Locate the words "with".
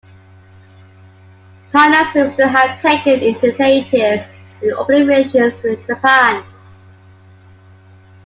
5.61-5.85